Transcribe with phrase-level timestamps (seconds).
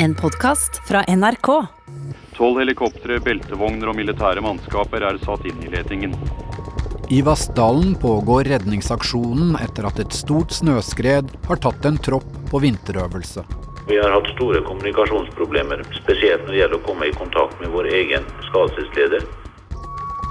[0.00, 1.48] En podkast fra NRK.
[2.36, 6.12] Tolv helikoptre, beltevogner og militære mannskaper er satt inn i letingen.
[7.10, 13.42] I Vassdalen pågår redningsaksjonen etter at et stort snøskred har tatt en tropp på vinterøvelse.
[13.88, 17.90] Vi har hatt store kommunikasjonsproblemer, spesielt når det gjelder å komme i kontakt med vår
[17.98, 19.26] egen skadelsesleder.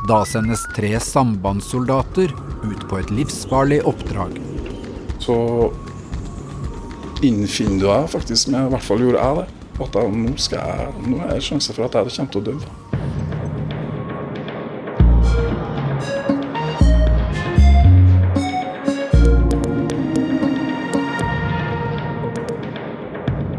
[0.08, 2.32] Da sendes tre sambandssoldater
[2.64, 4.40] ut på et livsfarlig oppdrag.
[5.20, 5.36] Så
[7.20, 10.58] innfinner du deg faktisk med, i hvert fall gjorde jeg det, at jeg, nå, skal
[10.58, 12.58] jeg, nå er det sjanse for at jeg kommer til å dø.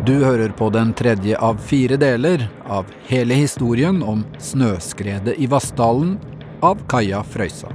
[0.09, 6.17] Du hører på den tredje av fire deler av hele historien om snøskredet i Vassdalen
[6.65, 7.69] av Kaja Frøysa.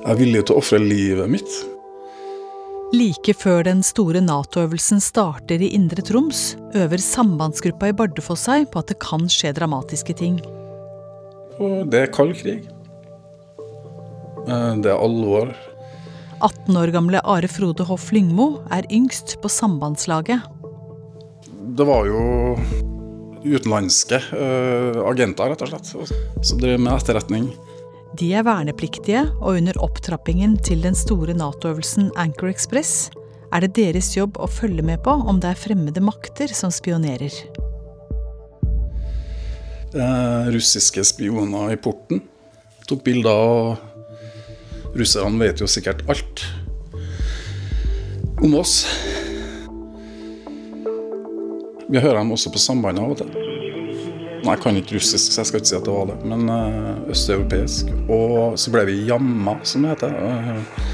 [0.00, 1.60] Jeg er villig til å ofre livet mitt.
[2.90, 8.80] Like før den store Nato-øvelsen starter i Indre Troms, øver sambandsgruppa i Bardufoss seg på
[8.82, 10.40] at det kan skje dramatiske ting.
[11.62, 12.64] Og det er kald krig.
[14.48, 15.54] Eh, Det er alvor.
[16.42, 20.40] 18 år gamle Are Frode Hoff Lyngmo er yngst på sambandslaget.
[21.76, 22.56] Det var jo
[23.44, 27.52] utenlandske eh, agenter, rett og slett, som drev med etterretning.
[28.18, 33.10] De er vernepliktige, og under opptrappingen til den store Nato-øvelsen Anchor Express
[33.54, 37.30] er det deres jobb å følge med på om det er fremmede makter som spionerer.
[39.94, 42.22] Eh, russiske spioner i porten
[42.90, 46.44] tok bilder, og russerne vet jo sikkert alt
[48.42, 48.82] om oss.
[51.90, 53.59] Vi hører dem også på sambandet av og til.
[54.40, 56.48] Nei, jeg kan ikke russisk, så jeg skal ikke si at det var det, men
[56.54, 57.90] eh, østeuropeisk.
[58.08, 60.14] Og så ble vi jamma, som det heter.
[60.16, 60.84] Eh,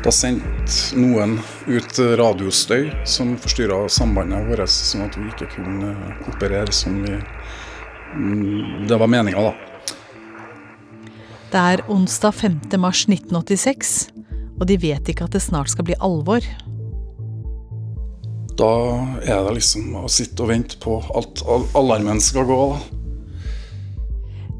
[0.00, 1.36] da sendte noen
[1.68, 5.92] ut radiostøy som forstyrra sambandet vårt, sånn at vi ikke kunne
[6.32, 9.52] operere som vi mm, Det var meninga, da.
[11.50, 12.58] Det er onsdag 5.
[12.80, 13.94] mars 1986,
[14.58, 16.42] og de vet ikke at det snart skal bli alvor.
[18.60, 18.70] Da
[19.24, 22.58] er det liksom å sitte og vente på at al- alarmen skal gå.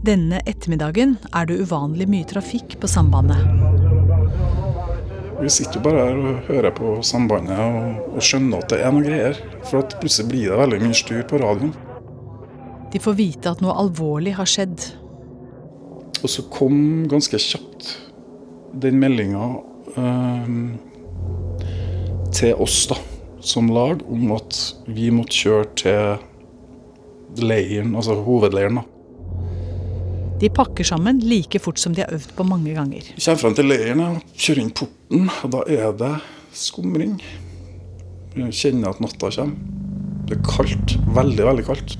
[0.08, 3.44] Denne ettermiddagen er det uvanlig mye trafikk på sambandet.
[5.40, 8.92] Vi sitter jo bare her og hører på sambandet og, og skjønner at det er
[8.96, 9.42] noe greier.
[9.68, 11.76] For at plutselig blir det veldig mye styr på radioen.
[12.92, 14.88] De får vite at noe alvorlig har skjedd.
[16.20, 17.92] Og så kom ganske kjapt
[18.80, 19.46] den meldinga
[22.36, 22.96] til oss da,
[23.40, 24.56] som lag om at
[24.90, 28.82] vi måtte kjøre til leiren, altså hovedleiren.
[30.40, 33.10] De pakker sammen like fort som de har øvd på mange ganger.
[33.12, 36.14] Vi kommer frem til leiren og kjører inn porten, og da er det
[36.56, 37.18] skumring.
[38.38, 39.68] Jeg kjenner at natta kommer.
[40.30, 40.94] Det er kaldt.
[41.16, 41.98] Veldig, veldig kaldt.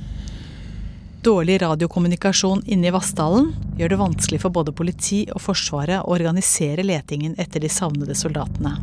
[1.21, 6.87] Dårlig radiokommunikasjon inne i Vassdalen gjør det vanskelig for både politi og Forsvaret å organisere
[6.87, 8.79] letingen etter de savnede soldatene.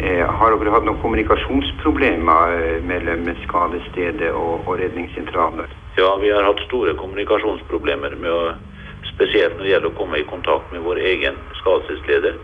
[0.00, 5.68] Eh, Har dere hatt noen kommunikasjonsproblemer eh, mellom skadestedet og, og redningssentralen?
[5.98, 8.54] Ja, vi har hatt store kommunikasjonsproblemer, med å,
[9.10, 12.38] spesielt når det gjelder å komme i kontakt med vår egen skadestedsleder.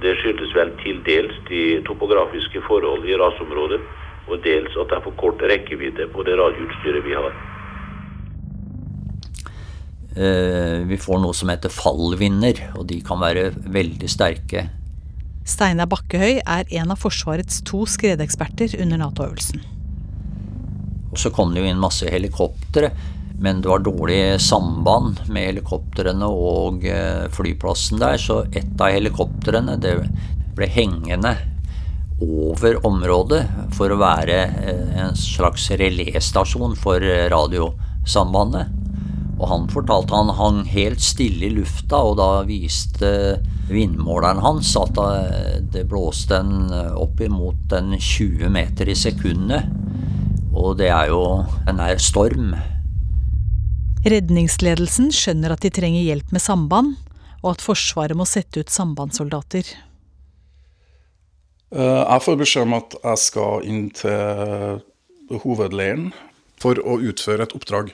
[0.00, 3.82] Det skyldes vel til dels de topografiske forhold i rasområdet,
[4.30, 7.36] og dels at det er for kort rekkevidde på det radioutstyret vi har.
[10.16, 14.64] Eh, Vi får noe som heter fallvinder, og de kan være veldig sterke.
[15.46, 19.62] Steinar Bakkehøy er en av Forsvarets to skredeksperter under Nato-øvelsen.
[21.16, 22.90] Så kom det jo inn masse helikoptre,
[23.38, 29.76] men det var dårlig samband med helikoptrene og eh, flyplassen der, så ett av helikoptrene
[30.56, 31.36] ble hengende
[32.22, 33.42] over området
[33.76, 38.72] for å være eh, en slags reléstasjon for eh, radiosambandet.
[39.36, 43.10] Og han fortalte han hang helt stille i lufta, og da viste
[43.68, 49.68] vindmåleren hans at eh, det blåste en opp imot en 20 meter i sekundet.
[50.56, 51.22] Og det er jo
[51.68, 52.54] en nær storm.
[54.06, 56.94] Redningsledelsen skjønner at de trenger hjelp med samband,
[57.42, 59.68] og at Forsvaret må sette ut sambandssoldater.
[61.74, 64.80] Eh, Jeg får beskjed om at jeg skal inn til
[65.42, 66.12] hovedleiren
[66.62, 67.92] for å utføre et oppdrag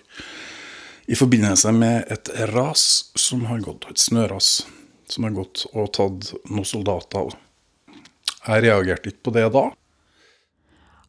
[1.06, 4.62] i forbindelse med et ras som har gått, et snøras
[5.10, 7.34] som har gått og tatt noen soldater.
[8.46, 9.68] Jeg reagerte ikke på det da.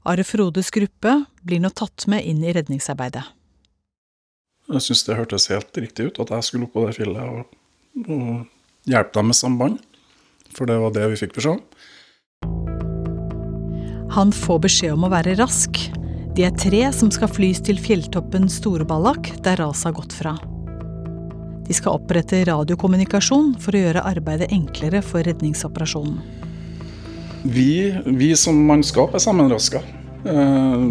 [0.03, 3.23] Are Frodes gruppe blir nå tatt med inn i redningsarbeidet.
[4.73, 7.57] Jeg syns det hørtes helt riktig ut at jeg skulle opp på det fjellet og,
[8.07, 9.81] og hjelpe dem med samband.
[10.53, 11.63] For det var det vi fikk beskjed om.
[14.13, 15.79] Han får beskjed om å være rask.
[16.33, 20.31] De er tre som skal flys til fjelltoppen Storeballak, der raset har gått fra.
[21.63, 26.15] De skal opprette radiokommunikasjon for å gjøre arbeidet enklere for redningsoperasjonen.
[27.43, 29.83] Vi, vi som mannskap er sammenraska.
[30.25, 30.85] Eh,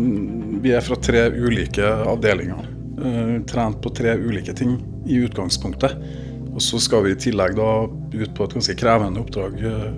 [0.62, 2.68] vi er fra tre ulike avdelinger.
[3.02, 4.76] Eh, trent på tre ulike ting
[5.10, 5.96] i utgangspunktet.
[6.52, 9.90] Og så skal vi i tillegg da ut på et ganske krevende oppdrag eh,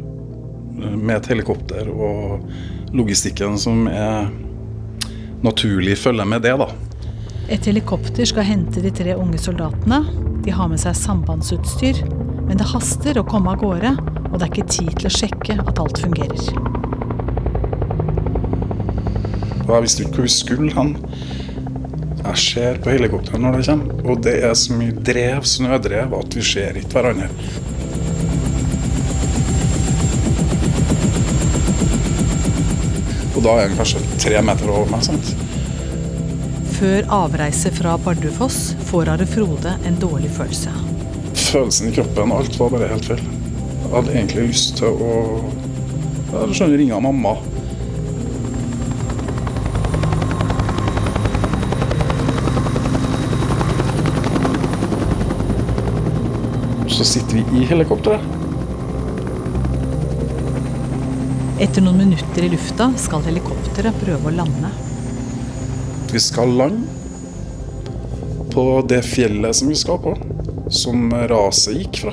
[0.97, 2.49] med et helikopter og
[2.97, 4.33] logistikken som er
[5.45, 6.69] naturlig følge med det, da.
[7.53, 10.01] Et helikopter skal hente de tre unge soldatene.
[10.45, 12.01] De har med seg sambandsutstyr.
[12.45, 13.95] Men det haster å komme av gårde,
[14.31, 16.41] og det er ikke tid til å sjekke at alt fungerer.
[19.65, 20.93] Jeg visste ikke hvor vi skulle hen.
[22.25, 26.37] Jeg ser på helikopteret når det kommer, og det er så mye drev, snødrev, at
[26.37, 27.29] vi ser ikke hverandre.
[33.45, 35.03] Og da er han kanskje tre meter over meg.
[35.05, 35.35] sant?
[36.79, 40.71] Før avreise fra Bardufoss får Are Frode en dårlig følelse.
[41.37, 43.21] Følelsen i kroppen, og alt var bare helt feil.
[43.21, 45.11] Jeg hadde egentlig lyst til å
[46.33, 47.35] Jeg skjønner ringe mamma.
[56.89, 58.44] Så sitter vi i helikopteret.
[61.65, 64.69] Etter noen minutter i lufta skal helikopteret prøve å lande.
[66.13, 66.85] Vi skal lande
[68.53, 70.13] på det fjellet som vi skal på,
[70.69, 72.13] som raset gikk fra.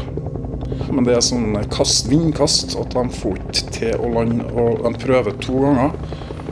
[0.91, 4.93] Men det er sånn kast, vindkast at de får ikke til å lande, og de
[5.03, 5.99] prøver to ganger.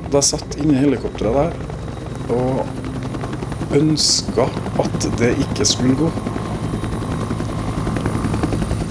[0.09, 4.51] Da jeg satt inni i helikopteret der og ønska
[4.83, 6.11] at det ikke skulle gå.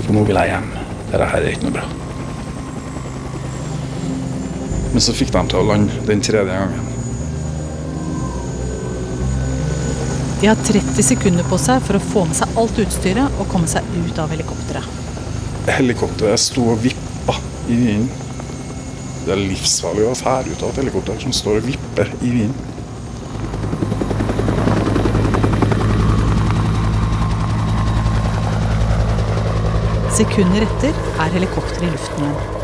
[0.01, 0.75] For nå vil jeg hjem.
[1.13, 1.98] Dette her er ikke noe bra.
[4.93, 6.95] Men så fikk de til å lande den tredje gangen.
[10.41, 13.67] De har 30 sekunder på seg for å få med seg alt utstyret og komme
[13.71, 14.97] seg ut av helikopteret.
[15.69, 17.35] Helikopteret sto og vippa
[17.67, 18.27] i vinden.
[19.25, 22.55] Det er livsfarlig å fære ut av et helikopter som står og vipper i vinden.
[30.19, 32.58] Sekunder etter er helikopteret i luften igjen.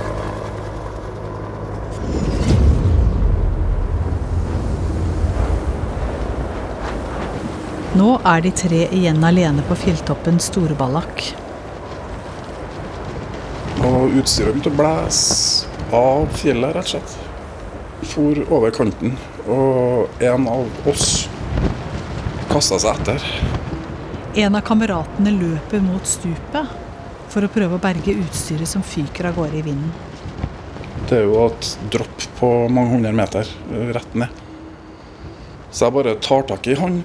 [7.94, 11.29] Nå er de tre igjen alene på fjelltoppen Storeballak.
[13.87, 17.14] Og utstyret begynte å blæse av fjellet, rett og slett.
[18.11, 19.14] For over kanten,
[19.46, 21.29] og en av oss
[22.50, 23.31] kasta seg etter.
[24.43, 26.75] En av kameratene løper mot stupet
[27.31, 29.94] for å prøve å berge utstyret som fyker av gårde i vinden.
[31.06, 33.58] Det er jo et dropp på mange hundre meter
[33.94, 34.43] rett ned.
[35.70, 37.05] Så jeg bare tar tak i han,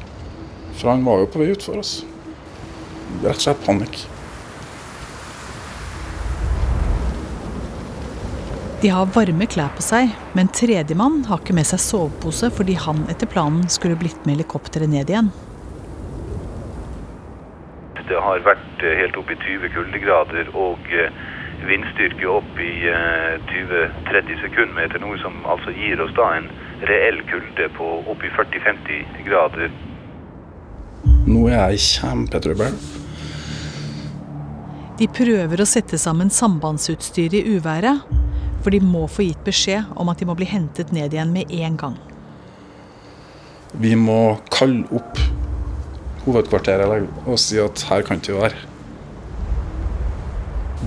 [0.79, 1.99] for han var jo på vei utfor oss.
[3.19, 4.05] Rett og slett panikk.
[8.79, 13.01] De har varme klær på seg, men tredjemann har ikke med seg sovepose fordi han
[13.11, 15.33] etter planen skulle blitt med helikopteret ned igjen.
[18.07, 21.11] Det har vært eh, helt opp i 20 kuldegrader og eh,
[21.67, 26.47] vindstyrke opp i eh, 20-30 sekundmeter, noe som altså gir oss da en
[26.87, 29.67] reell kulde på opp i 40-50 grader.
[31.29, 32.79] Nå er jeg i kjempetrøbbel.
[34.99, 38.03] De prøver å sette sammen sambandsutstyret i uværet,
[38.59, 41.53] for de må få gitt beskjed om at de må bli hentet ned igjen med
[41.55, 41.95] en gang.
[43.79, 45.21] Vi må kalle opp
[46.25, 48.65] hovedkvarteret og si at her kan ikke vi være.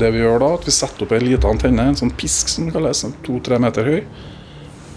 [0.03, 2.69] Det vi gjør da, at vi setter opp ei lita antenne, en sånn pisk som
[2.69, 4.01] det kalles, to-tre meter høy,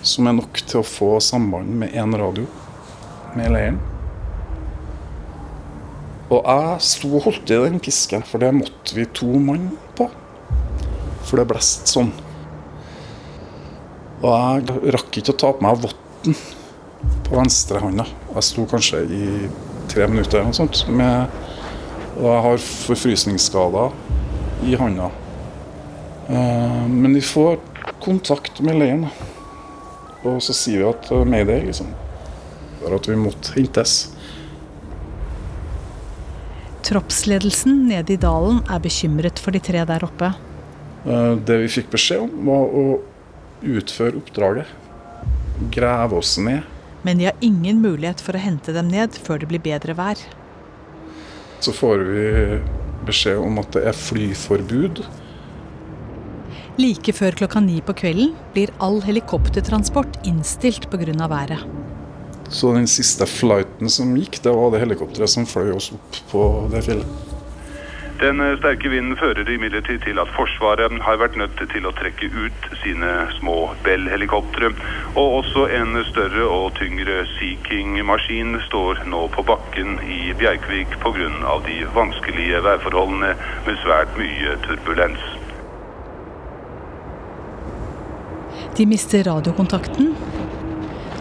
[0.05, 2.47] som er nok til å få samband med én radio
[3.35, 3.79] med leiren.
[6.25, 10.07] Og jeg sto og holdt i den pisken, for det måtte vi to mann på.
[11.25, 12.13] For det blåste sånn.
[14.23, 16.37] Og jeg rakk ikke å ta på meg votten
[17.27, 18.07] på venstrehånda.
[18.35, 19.25] Jeg sto kanskje i
[19.91, 20.81] tre minutter eller noe sånt.
[20.89, 21.29] Med,
[22.15, 23.93] og jeg har forfrysningsskader
[24.65, 25.11] i handa.
[26.29, 27.59] Eh, men vi får
[28.01, 29.05] kontakt med leiren,
[30.25, 31.91] og så sier vi at eh, mayday, liksom.
[32.81, 34.14] For at vi måtte hentes.
[36.85, 40.31] Troppsledelsen nede i dalen er bekymret for de tre der oppe.
[41.05, 42.85] Eh, Det vi fikk beskjed om, var å
[43.65, 44.69] utføre oppdraget.
[45.71, 46.63] Grave oss ned.
[47.03, 50.17] Men de har ingen mulighet for å hente dem ned før det blir bedre vær.
[51.59, 52.25] Så får vi
[53.05, 55.05] beskjed om at det er flyforbud
[56.75, 61.27] Like før klokka ni på kvelden blir all helikoptertransport innstilt pga.
[61.29, 61.63] været.
[62.49, 63.25] Så den siste
[63.75, 67.07] flighten som gikk, det var det helikopteret som fløy oss opp på det fjellet.
[68.21, 72.29] Den eh, sterke vinden fører imidlertid til at Forsvaret har vært nødt til å trekke
[72.31, 74.71] ut sine små Bell-helikoptre.
[75.17, 81.59] Og også en større og tyngre Sea King-maskin står nå på bakken i Bjerkvik pga.
[81.67, 83.35] de vanskelige værforholdene
[83.67, 85.19] med svært mye turbulens.
[88.77, 90.15] De mister radiokontakten.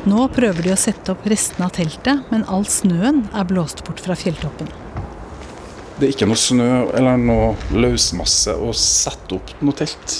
[0.05, 4.03] Nå prøver de å sette opp restene av teltet, men all snøen er blåst bort
[4.05, 4.69] fra fjelltoppen.
[5.97, 10.19] Det er ikke noe snø eller noe løsmasse å sette opp noe telt.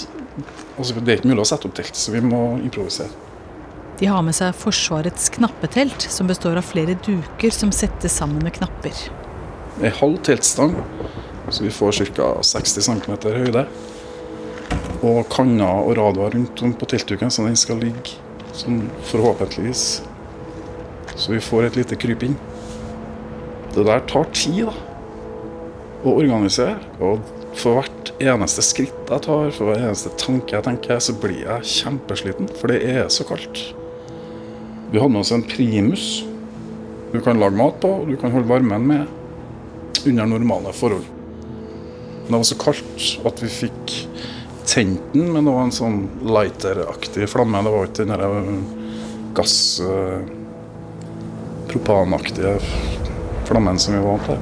[0.79, 3.11] Altså, det er ikke mulig å sette opp telt, så vi må improvisere.
[4.01, 8.57] De har med seg Forsvarets knappetelt, som består av flere duker som settes sammen med
[8.57, 9.05] knapper.
[9.85, 10.73] Ei halv teltstang,
[11.45, 12.33] så vi får ca.
[12.41, 13.67] 60 cm høyde.
[15.05, 18.24] Og kanner og radioer rundt om på teltduken, så den skal ligge
[18.61, 19.85] sånn forhåpentligvis.
[21.15, 22.35] Så vi får et lite kryp inn.
[23.75, 24.85] Det der tar tid, da
[26.05, 26.77] å organisere.
[27.03, 27.23] Og
[27.57, 31.71] for hvert eneste skritt jeg tar, for hver eneste tanke jeg tenker, så blir jeg
[31.71, 32.49] kjempesliten.
[32.59, 33.61] For det er så kaldt.
[34.91, 36.23] Vi hadde med oss en primus
[37.13, 41.05] du kan lage mat på, og du kan holde varmen med under normale forhold.
[42.25, 43.93] Men det var så kaldt at vi fikk
[44.67, 47.63] tent den, men det var en sånn lighter-aktig flamme.
[47.65, 48.57] Det var ikke den derre
[49.37, 49.59] gass...
[49.83, 50.33] Eh,
[51.75, 52.59] propanaktige
[53.45, 54.37] flammen som vi var vant til.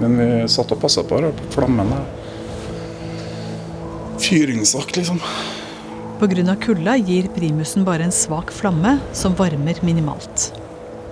[0.00, 1.20] Men vi satt og passa på
[1.54, 2.00] flammene.
[4.22, 5.20] Fyringsakt, liksom.
[6.18, 6.56] Pga.
[6.64, 10.50] kulda gir primusen bare en svak flamme som varmer minimalt.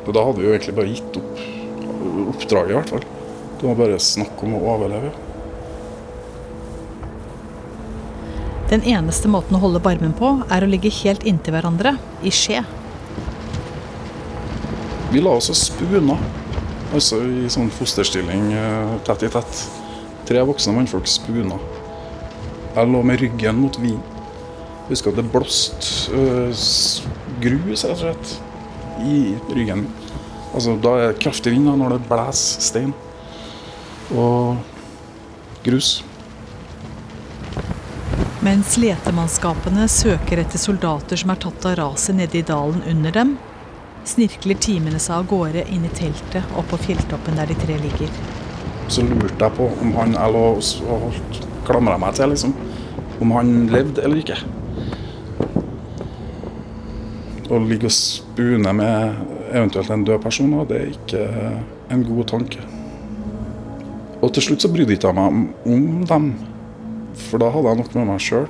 [0.07, 1.41] Og da hadde vi jo egentlig bare gitt opp
[2.31, 3.07] oppdraget, i hvert fall.
[3.61, 5.11] Det var bare snakk om å overleve.
[8.71, 12.61] Den eneste måten å holde varmen på, er å ligge helt inntil hverandre, i skje.
[15.11, 16.15] Vi la oss og spuna
[16.91, 19.59] Altså i sånn fosterstilling eh, tett i tett.
[20.27, 21.55] Tre voksne mannfolk spuna.
[22.75, 24.03] Jeg lå med ryggen mot vinen.
[24.89, 26.51] Husker at det blåste øh,
[27.39, 28.33] grus, rett og slett,
[29.07, 29.87] i ryggen.
[30.51, 32.91] Altså, da er det kraftig vind når det blåser stein
[34.11, 34.59] og
[35.63, 36.01] grus.
[38.41, 43.35] Mens letemannskapene søker etter soldater som er tatt av raset nede i dalen under dem,
[44.09, 48.15] snirkler timene seg av gårde inn i teltet og på fjelltoppen der de tre ligger.
[48.89, 52.57] Så lurte jeg på om han lå og holdt klamra meg til, liksom.
[53.21, 54.41] Om han levde eller ikke.
[57.53, 61.27] Å ligge og spune med eventuelt en død person, det er ikke
[61.93, 62.65] en god tanke.
[64.25, 66.33] Og til slutt så brydde jeg meg om dem,
[67.15, 68.49] for da hadde jeg nok med meg sjøl.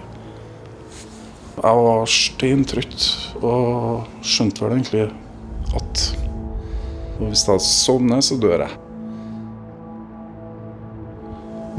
[1.60, 3.08] Jeg var steintrøtt
[3.44, 5.08] og skjønte vel egentlig
[5.76, 6.04] at
[7.20, 8.78] hvis jeg sovner, så dør jeg.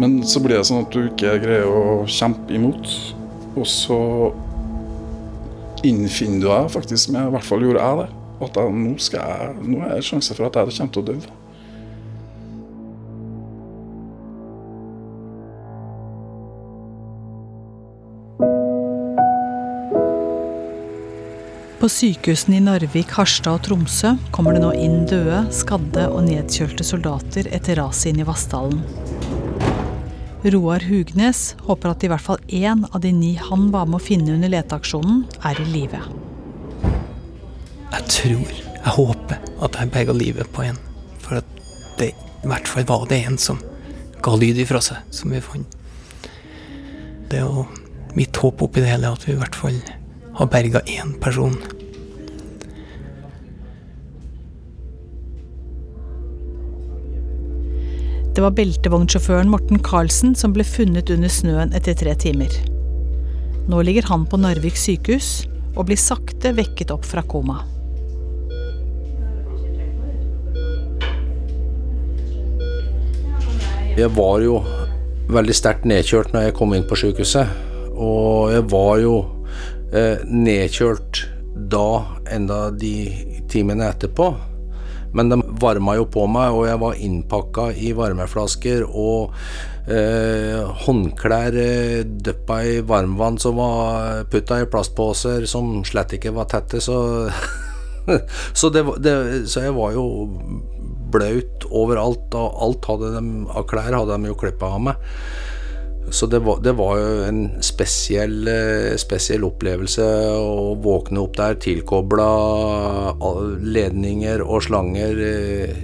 [0.01, 2.87] Men så blir det sånn at du ikke greier å kjempe imot.
[3.57, 3.99] Og så
[5.85, 8.09] innfinner du deg faktisk med, i hvert fall gjorde jeg det,
[8.45, 11.09] at jeg, nå, skal jeg, nå er det sjanse for at jeg kommer til å
[11.09, 11.40] dø.
[21.81, 26.85] På sykehusene i Narvik, Harstad og Tromsø kommer det nå inn døde, skadde og nedkjølte
[26.85, 28.83] soldater etter raset inn i Vassdalen.
[30.53, 34.03] Roar Hugnes håper at i hvert fall én av de ni han var med å
[34.05, 36.01] finne under leteaksjonen, er i live.
[36.85, 40.77] Jeg tror, jeg håper, at jeg berga livet på en.
[41.23, 41.41] For
[41.97, 43.57] det i hvert fall var det en som
[44.21, 45.73] ga lyd ifra seg, som vi fant.
[47.33, 47.65] Det er jo
[48.13, 49.81] mitt håp oppi det hele at vi i hvert fall
[50.33, 51.55] har berga én person.
[58.35, 62.53] Det var beltevognsjåføren Morten Karlsen som ble funnet under snøen etter tre timer.
[63.67, 65.43] Nå ligger han på Narvik sykehus
[65.75, 67.59] og blir sakte vekket opp fra koma.
[73.99, 74.61] Jeg var jo
[75.31, 77.51] veldig sterkt nedkjørt når jeg kom inn på sykehuset.
[77.91, 79.15] Og jeg var jo
[79.91, 81.25] nedkjølt
[81.71, 81.87] da
[82.31, 82.95] enda de
[83.51, 84.29] timene etterpå.
[85.13, 89.33] Men de varma jo på meg, og jeg var innpakka i varmeflasker og
[89.91, 96.47] eh, håndklær eh, døppa i varmvann som var putta i plastposer som slett ikke var
[96.51, 96.79] tette.
[96.83, 96.97] Så,
[98.59, 99.15] så, det, det,
[99.51, 100.07] så jeg var jo
[101.11, 105.09] blaut overalt, og alt hadde de, av klær hadde de jo klippa av meg.
[106.09, 111.59] Så det var, det var jo en spesiell, eh, spesiell opplevelse å våkne opp der
[111.61, 112.27] tilkobla
[113.61, 115.77] ledninger og slanger eh,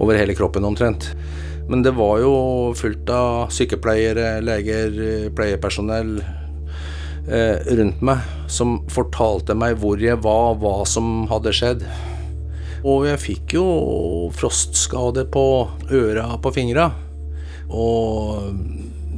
[0.00, 1.12] over hele kroppen omtrent.
[1.70, 2.34] Men det var jo
[2.76, 6.16] fullt av sykepleiere, leger, pleiepersonell
[7.30, 11.86] eh, rundt meg som fortalte meg hvor jeg var, hva som hadde skjedd.
[12.80, 13.66] Og jeg fikk jo
[14.34, 15.44] frostskade på
[15.94, 16.90] øra på fingra.
[17.70, 18.50] Og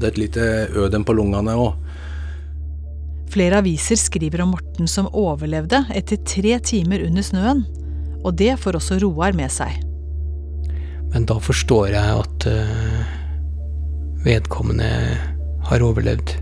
[0.03, 0.49] det er et lite
[0.83, 1.79] ødem på lungene òg.
[3.33, 7.65] Flere aviser skriver om Morten som overlevde etter tre timer under snøen.
[8.23, 9.81] Og det får også Roar med seg.
[11.13, 13.01] Men da forstår jeg at uh,
[14.25, 14.93] vedkommende
[15.69, 16.37] har overlevd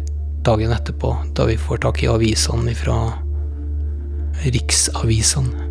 [0.47, 2.99] dagen etterpå, da vi får tak i avisene fra
[4.45, 5.70] riksavisene.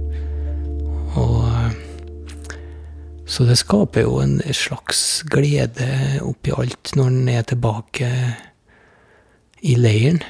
[3.30, 5.86] Så det skaper jo en slags glede
[6.26, 8.08] oppi alt når en er tilbake
[9.62, 10.24] i leiren.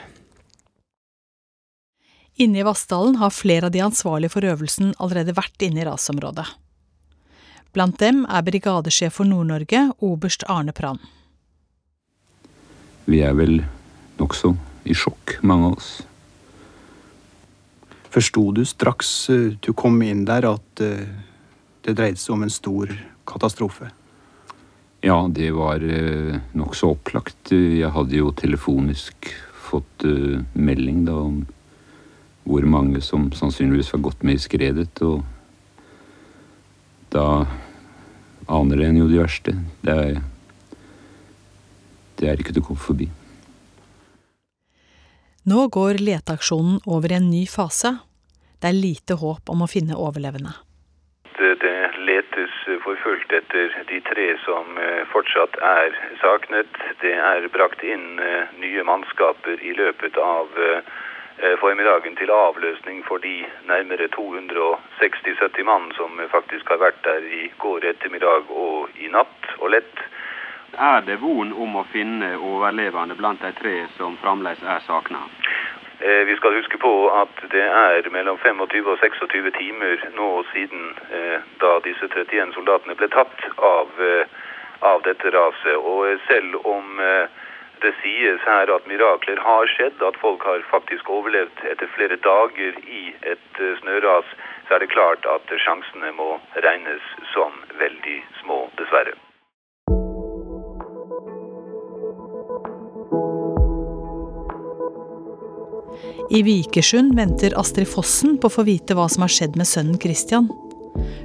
[2.39, 6.45] Inne i Vassdalen har flere av de ansvarlige for øvelsen allerede vært inne i rasområdet.
[7.71, 10.99] Blant dem er brigadesjef for Nord-Norge, oberst Arne Pran.
[13.07, 13.61] Vi er vel
[14.19, 14.53] nokså
[14.83, 15.89] i sjokk, mange av oss.
[18.11, 21.28] Forsto du straks uh, du kom inn der at uh,
[21.85, 22.91] det dreide seg om en stor
[23.29, 23.91] katastrofe?
[25.05, 27.53] Ja, det var uh, nokså opplagt.
[27.53, 29.31] Jeg hadde jo telefonisk
[29.69, 30.03] fått
[30.57, 31.43] melding da om
[32.49, 35.01] hvor mange som sannsynligvis var gått med i skredet.
[35.05, 35.21] og
[37.09, 37.45] da
[38.47, 39.55] aner en jo de verste.
[39.81, 40.19] Det er,
[42.19, 43.09] det er ikke til å komme forbi.
[45.49, 47.95] Nå går leteaksjonen over i en ny fase.
[48.59, 50.53] Det er lite håp om å finne overlevende.
[52.79, 56.67] Det, det letes for fullt etter de tre som eh, fortsatt er saknet.
[57.01, 60.47] Det er brakt inn eh, nye mannskaper i løpet av
[61.39, 67.47] Eh, formiddagen til avløsning for de nærmere 260-70 mann som faktisk har vært der i
[67.63, 70.01] går ettermiddag og i natt og lett.
[70.75, 75.23] Er det von om å finne overlevende blant de tre som fremdeles er savna?
[75.99, 80.93] Eh, vi skal huske på at det er mellom 25 og 26 timer nå siden
[81.11, 83.91] eh, da disse 31 soldatene ble tatt av,
[84.91, 85.75] av dette raset.
[85.75, 86.99] Og selv om
[87.81, 92.79] det sies her at mirakler har skjedd, at folk har faktisk overlevd etter flere dager
[92.99, 94.35] i et eh, snøras,
[94.67, 96.29] så er det klart at sjansene må
[96.67, 99.15] regnes som veldig små, dessverre.
[106.31, 109.97] I Vikersund venter Astrid Fossen på å få vite hva som har skjedd med sønnen
[109.97, 110.45] Christian.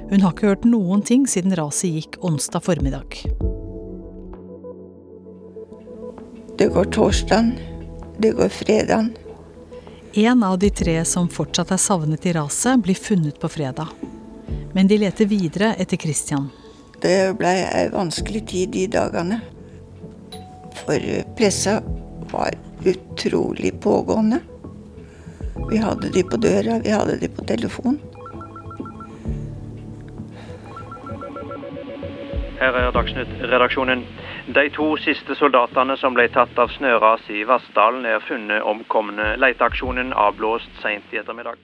[0.09, 3.19] Hun har ikke hørt noen ting siden raset gikk onsdag formiddag.
[6.57, 7.51] Det går torsdag.
[8.17, 9.11] Det går fredag.
[10.25, 13.93] En av de tre som fortsatt er savnet i raset, blir funnet på fredag.
[14.73, 16.49] Men de leter videre etter Christian.
[17.03, 19.37] Det ble ei vanskelig tid de dagene.
[20.81, 20.97] For
[21.37, 21.77] pressa
[22.33, 24.41] var utrolig pågående.
[25.55, 27.99] Vi hadde de på døra, vi hadde de på telefon.
[32.59, 34.03] Her er Dagsnytt-redaksjonen.
[34.55, 39.33] De to siste soldatene som ble tatt av snøras i Vassdalen, er funnet omkomne.
[39.41, 41.59] Leteaksjonen avblåst seint i ettermiddag.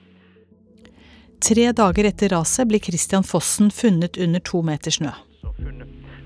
[1.41, 5.13] Tre dager etter raset blir Christian Fossen funnet under to meter snø.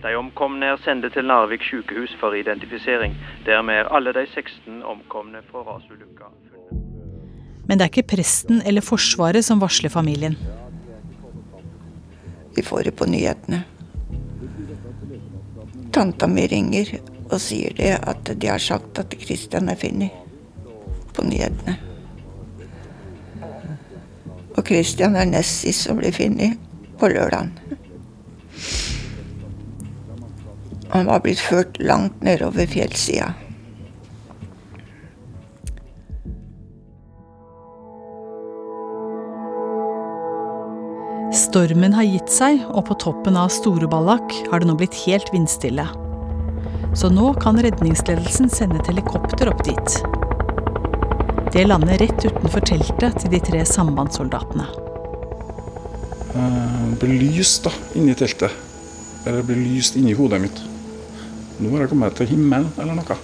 [0.06, 3.15] De omkomne er sendt til Narvik sykehus for identifisering.
[3.45, 6.55] Dermed er alle de 16 omkomne fra rasulykka funnet.
[7.65, 10.38] Men det er ikke presten eller Forsvaret som varsler familien.
[12.56, 13.63] Vi får det på nyhetene.
[15.95, 16.91] Tanta mi ringer
[17.25, 20.13] og sier det at de har sagt at Kristian er funnet
[21.15, 21.78] på nyhetene.
[24.56, 26.60] Og Kristian er nest sist som blir funnet
[26.99, 27.51] på lørdagen.
[30.93, 33.34] Han var blitt ført langt nedover fjellsida.
[41.36, 45.84] Stormen har gitt seg, og på toppen av Storeballak har det nå blitt helt vindstille.
[46.95, 49.98] Så nå kan redningsledelsen sende et helikopter opp dit.
[51.52, 54.69] Det lander rett utenfor teltet til de tre sambandssoldatene.
[56.95, 58.56] Det blir lyst da, inni teltet.
[59.26, 60.65] Eller det blir lyst inni hodet mitt.
[61.60, 63.19] Nå har jeg kommet til himmelen, eller noe.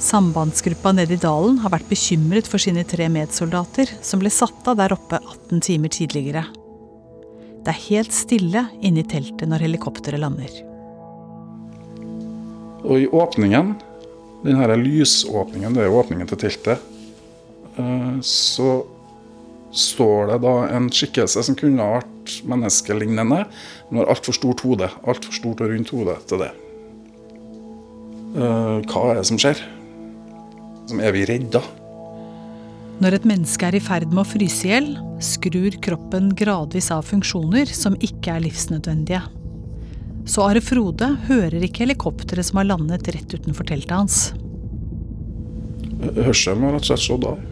[0.00, 4.80] Sambandsgruppa nede i dalen har vært bekymret for sine tre medsoldater, som ble satt av
[4.80, 6.48] der oppe 18 timer tidligere.
[7.66, 10.52] Det er helt stille inne i teltet når helikopteret lander.
[12.86, 13.72] Og i åpningen
[14.44, 16.84] den her lysåpningen, det er åpningen til teltet,
[17.74, 18.84] eh, så
[19.74, 23.42] står det da en skikkelse som kunne vært menneskelignende,
[23.90, 24.86] men har altfor stort hode.
[25.02, 26.52] Altfor stort og rundt hode til det.
[28.36, 29.64] Eh, hva er det som skjer?
[31.02, 31.64] Er vi redda?
[32.96, 34.86] Når et menneske er i ferd med å fryse i hjel,
[35.20, 39.20] skrur kroppen gradvis av funksjoner som ikke er livsnødvendige.
[40.26, 44.16] Så Are Frode hører ikke helikopteret som har landet rett utenfor teltet hans.
[46.16, 47.42] Hørselen har rett og slett slått av.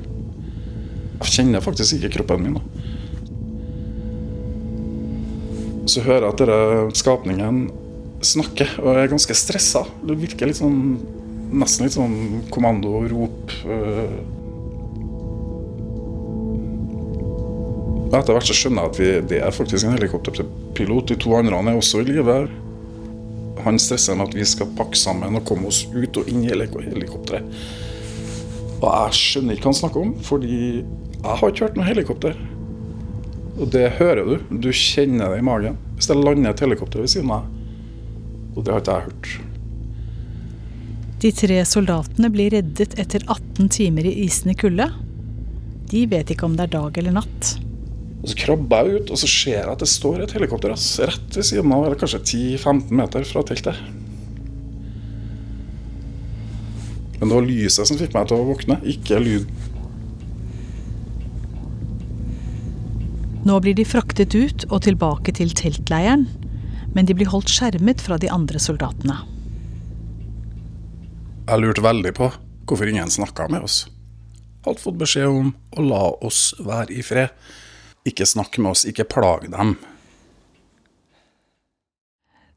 [1.20, 2.58] Jeg kjenner faktisk ikke kroppen min.
[5.84, 7.66] Så hører jeg at denne skapningen
[8.24, 9.84] snakker, og jeg er ganske stressa.
[10.08, 10.96] Det virker litt sånn,
[11.52, 12.16] nesten litt sånn
[12.48, 13.52] kommando, rop.
[13.68, 14.33] øh.
[18.14, 21.08] Etter hvert så skjønner jeg at vi, det er faktisk en helikopterpilot.
[21.10, 22.36] De to andre er også i live.
[23.64, 26.52] Han stresser med at vi skal pakke sammen og komme oss ut og inn i
[26.52, 27.48] helikopteret.
[28.84, 30.58] Og jeg skjønner ikke hva han snakker om, fordi
[31.24, 32.38] jeg har ikke hørt noe helikopter.
[33.54, 34.60] Og det hører du.
[34.62, 35.78] Du kjenner det i magen.
[35.96, 37.60] Hvis det lander et helikopter ved siden av deg.
[38.54, 39.34] Og det har ikke jeg hørt.
[41.24, 44.90] De tre soldatene blir reddet etter 18 timer i isende kulde.
[45.90, 47.54] De vet ikke om det er dag eller natt.
[48.24, 50.86] Og Så krabber jeg ut, og så ser jeg at det står et helikopter ass,
[50.96, 53.76] rett ved siden av, eller kanskje 10-15 meter fra teltet.
[57.20, 59.50] Men det var lyset som fikk meg til å våkne, ikke lyd.
[63.44, 66.24] Nå blir de fraktet ut og tilbake til teltleiren,
[66.96, 69.18] men de blir holdt skjermet fra de andre soldatene.
[71.44, 72.30] Jeg lurte veldig på
[72.64, 73.82] hvorfor ingen snakka med oss.
[74.64, 77.36] Hadde fått beskjed om å la oss være i fred.
[78.04, 79.76] Ikke snakk med oss, ikke plag dem.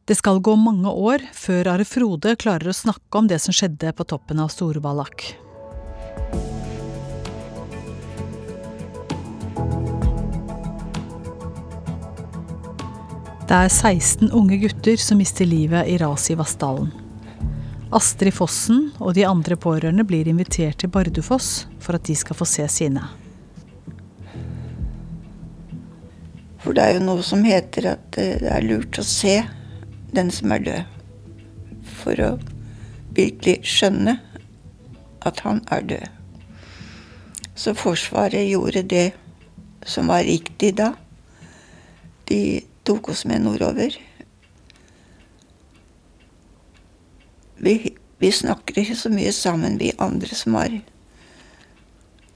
[0.08, 3.94] Det skal gå mange år før Are Frode klarer å snakke om det som skjedde
[3.96, 5.24] på toppen av Store-Ballak.
[13.48, 16.90] Det er 16 unge gutter som mister livet i raset i Vassdalen.
[17.96, 22.48] Astrid Fossen og de andre pårørende blir invitert til Bardufoss for at de skal få
[22.48, 23.06] se sine.
[26.68, 29.38] For det er jo noe som heter at eh, det er lurt å se
[30.12, 30.98] den som er død.
[32.02, 32.32] For å
[33.16, 34.18] virkelig skjønne
[35.30, 36.18] at han er død.
[37.56, 39.06] Så Forsvaret gjorde det
[39.88, 40.90] som var riktig da.
[42.28, 43.96] De tok oss med nordover.
[47.64, 47.80] Vi,
[48.20, 50.82] vi snakker ikke så mye sammen, vi andre som har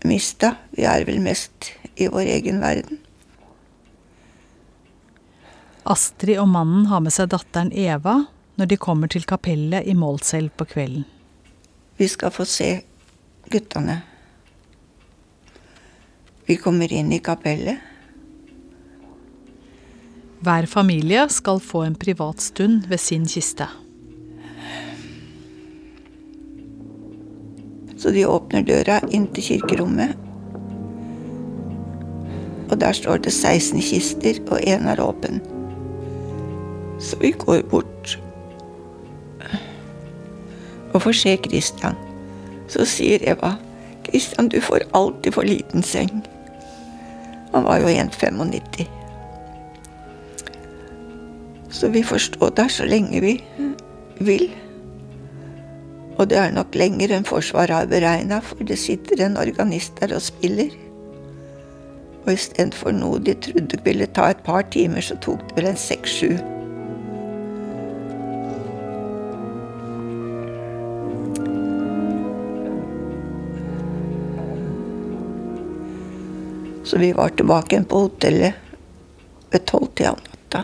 [0.08, 0.56] mista.
[0.72, 3.04] Vi er vel mest i vår egen verden.
[5.84, 8.20] Astrid og mannen har med seg datteren Eva
[8.60, 11.06] når de kommer til kapellet i Målselv på kvelden.
[11.98, 12.70] Vi skal få se
[13.50, 14.02] guttene.
[16.46, 17.82] Vi kommer inn i kapellet.
[20.42, 23.68] Hver familie skal få en privat stund ved sin kiste.
[27.98, 30.18] Så de åpner døra inn til kirkerommet.
[32.72, 35.42] Og der står det 16 kister, og én er åpen.
[37.02, 38.20] Så vi går bort
[40.94, 41.98] og får se Christian.
[42.72, 43.56] Så sier Eva
[44.06, 46.22] Christian, du får alltid for liten seng.
[47.54, 48.86] Han var jo 1,95.
[51.72, 53.36] Så vi får stå der så lenge vi
[54.20, 54.50] vil.
[56.18, 60.16] Og det er nok lenger enn Forsvaret har beregna, for det sitter en organist der
[60.16, 60.74] og spiller.
[62.26, 65.80] Og istedenfor noe de trodde ville ta et par timer, så tok det vel en
[65.80, 66.61] seks-sju.
[76.92, 78.54] Så vi var tilbake på hotellet
[79.52, 80.64] ved tolvtida om natta.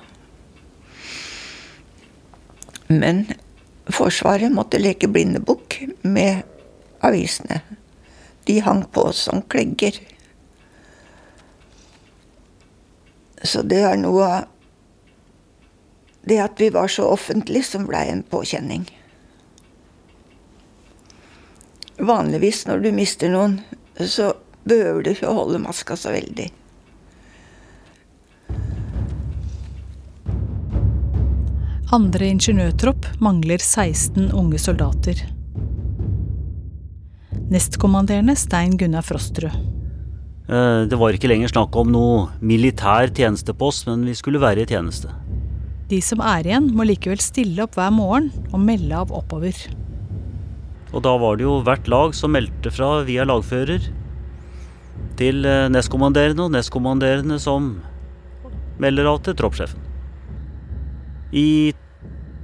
[2.87, 3.21] Men
[3.87, 6.41] Forsvaret måtte leke blindebukk med
[6.99, 7.61] avisene.
[8.43, 9.95] De hang på som klegger.
[13.43, 14.49] Så det er noe av
[16.27, 18.83] det at vi var så offentlige, som blei en påkjenning.
[22.03, 23.61] Vanligvis når du mister noen,
[23.95, 24.33] så
[24.69, 26.49] behøver du ikke å holde maska så veldig.
[31.95, 35.21] Andre ingeniørtropp mangler 16 unge soldater.
[37.47, 39.55] Nestkommanderende Stein Gunnar Frostrud.
[40.49, 44.39] Eh, Det var ikke lenger snakk om noe militær tjeneste på oss, men vi skulle
[44.39, 45.07] være i tjeneste.
[45.87, 49.55] De som er igjen, må likevel stille opp hver morgen og melde av oppover.
[50.91, 53.87] Og da var det jo hvert lag som meldte fra via lagfører
[55.19, 57.77] til eh, nestkommanderende, og nestkommanderende som
[58.81, 59.81] melder av til troppssjefen.
[61.33, 61.73] I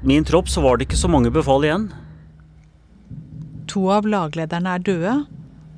[0.04, 1.88] min tropp så var det ikke så mange befal igjen.
[3.72, 5.14] To av laglederne er døde,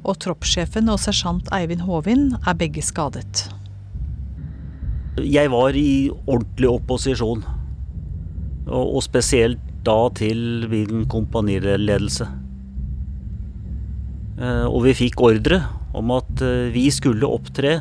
[0.06, 3.46] og troppssjefen og sersjant Eivind Håvin er begge skadet.
[5.22, 7.46] Jeg var i ordentlig opposisjon.
[8.66, 12.26] Og, spesielt da til min kompaniledelse.
[14.42, 15.62] Eh, og vi fikk ordre
[15.96, 17.80] om at eh, vi skulle opptre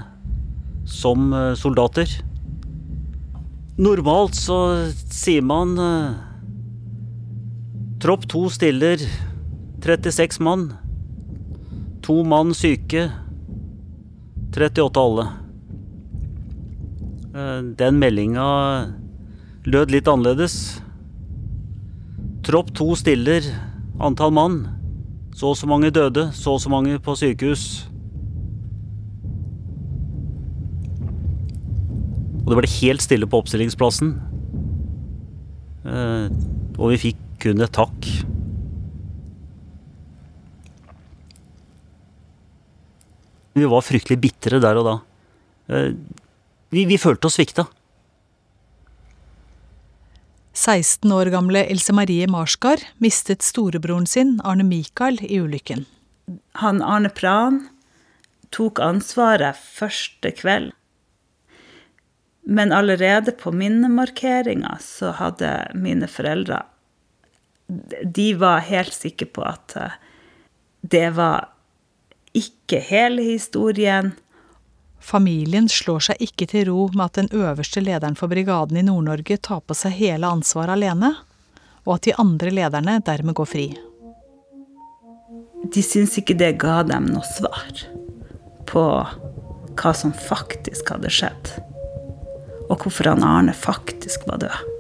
[0.88, 2.11] som eh, soldater.
[3.74, 4.59] Normalt så
[5.11, 5.74] sier man
[8.05, 9.00] Tropp to stiller
[9.83, 10.68] 36 mann.
[12.07, 13.09] To mann syke.
[14.55, 15.24] 38 alle.
[17.81, 18.44] Den meldinga
[19.66, 20.59] lød litt annerledes.
[22.44, 23.46] Tropp to stiller
[23.98, 24.61] antall mann.
[25.35, 27.88] Så og så mange døde, så og så mange på sykehus.
[32.45, 34.15] Og det ble helt stille på oppstillingsplassen.
[35.89, 36.27] Eh,
[36.77, 38.09] og vi fikk kun et takk.
[43.55, 44.95] Vi var fryktelig bitre der og da.
[45.73, 45.91] Eh,
[46.75, 47.65] vi, vi følte oss svikta.
[50.55, 55.83] 16 år gamle Else Marie Marsgard mistet storebroren sin, Arne Mikael, i ulykken.
[56.63, 57.65] Han Arne Pran
[58.55, 60.71] tok ansvaret første kveld.
[62.45, 66.63] Men allerede på minnemarkeringa så hadde mine foreldre
[68.05, 69.95] De var helt sikre på at eh,
[70.85, 71.49] det var
[72.37, 74.11] ikke hele historien.
[75.01, 79.39] Familien slår seg ikke til ro med at den øverste lederen for brigaden i Nord-Norge
[79.41, 81.15] tar på seg hele ansvaret alene,
[81.85, 83.67] og at de andre lederne dermed går fri.
[85.73, 87.85] De syns ikke det ga dem noe svar
[88.69, 88.85] på
[89.75, 91.55] hva som faktisk hadde skjedd,
[92.68, 94.74] og hvorfor han Arne faktisk var død.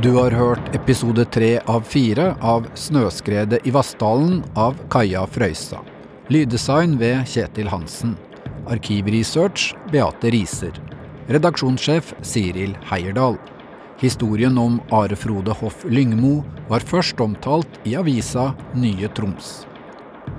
[0.00, 5.82] Du har hørt episode tre av fire av Snøskredet i Vassdalen av Kaja Frøysa.
[6.32, 8.14] Lyddesign ved Kjetil Hansen.
[8.72, 10.72] Arkivresearch Beate Riser.
[11.28, 13.36] Redaksjonssjef Siril Heierdal.
[14.00, 19.66] Historien om Are Frode Hoff Lyngmo var først omtalt i avisa Nye Troms.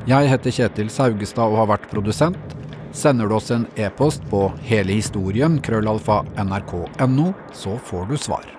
[0.09, 2.55] Jeg heter Kjetil Saugestad og har vært produsent.
[2.91, 8.49] Sender du oss en e-post på hele historien krøllalfa nrk.no, så får du svar.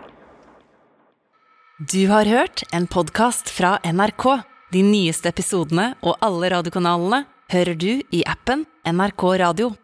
[1.83, 4.29] Du har hørt en podkast fra NRK.
[4.71, 9.75] De nyeste episodene og alle radiokanalene hører du i appen NRK Radio.